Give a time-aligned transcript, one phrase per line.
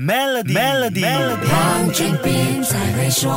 [0.00, 1.04] Melody，Melody，
[1.50, 3.32] 黄俊斌在会说。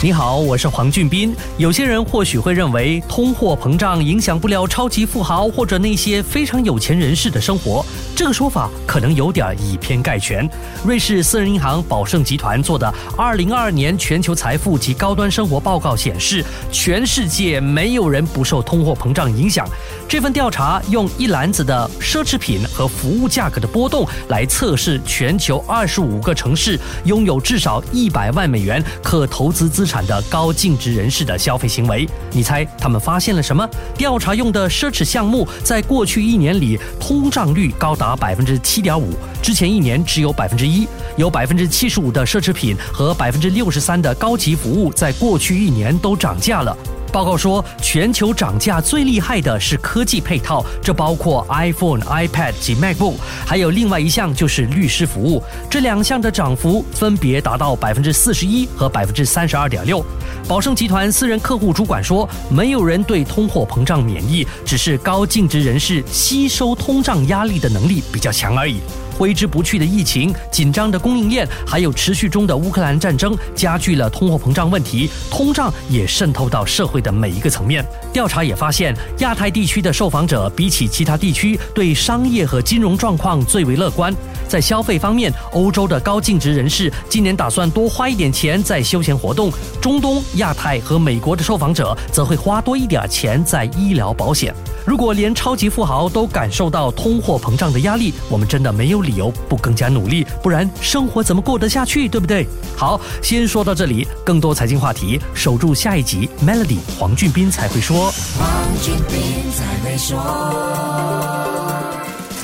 [0.00, 1.34] 你好，我是黄俊斌。
[1.58, 7.84] 有些人或许会认为，通货膨胀影响不了超级富豪或者那些非常有钱人士的生活。
[8.16, 10.48] 这个说法可能有点以偏概全。
[10.86, 19.68] 瑞士私人银行宝盛集团做的2022年全球财富及高端生活报告显示，全世界没有人不受通货膨胀影响。
[20.08, 29.86] 这份调查用一篮子的奢侈品和服务价格的波动来测试全球25个城市拥有至少100万美元可投资资。
[29.86, 33.68] 产的高净值人士的消费行为，你猜他们发现了什么？
[33.96, 40.86] 调查用的奢侈项目在过去一年里通胀率高达达百分之七点五，之前一年只有百分之一。
[41.16, 46.76] 有百分之七十五的奢侈品和百分之六十三的高级服务在过去一年都涨价了。
[47.16, 53.14] 报告说，全球涨价最厉害的是科技配套，这包括 iPhone、iPad 及 MacBook，
[53.46, 55.42] 还有另外一项就是律师服务。
[55.70, 60.04] 这两项的涨幅分别达到百分之四十一和百分之三十二点六。
[60.46, 68.76] 宝盛集团私人客户主管说：“没有人对通货膨胀免疫，只是高净值人士吸收通胀压力的能力比较强而已。”
[69.16, 75.08] 挥之不去的疫情、紧张的供应链，还有持续中的乌克兰战争，加剧了通货膨胀问题。
[75.30, 77.84] 通胀也渗透到社会的每一个层面。
[78.12, 84.14] 调查也发现，亚太地区的受访者比起其他地区，对商业和金融状况最为乐观。
[84.46, 89.50] 在消费方面，欧洲的高净值人士今年打算多花一点钱在休闲活动；
[89.80, 94.54] 中东、亚太和美国的受访者则会花多一点钱在医疗保险。
[94.86, 102.08] 如果连超级富豪都感受到通货膨胀的压力，我们真的没有理由不更加努力，不然生活怎么过得下去？
[102.08, 102.46] 对不对？
[102.76, 106.30] 好，先说到这里，更多财经话题，守住下一集。
[106.46, 108.12] Melody 黄俊斌才会说。
[108.38, 108.48] 黄
[108.80, 111.55] 俊斌才会说。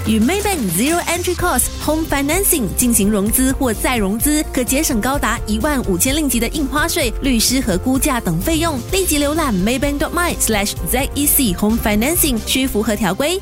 [0.06, 8.78] 与 Maybank Zero Entry Cost Home Financing 进行融资或再融资，可节省高达一万五千令吉的印花税、律师和估价等费用。
[8.90, 13.40] 立即浏览 Maybank.my/zec Home Financing，需符合条规。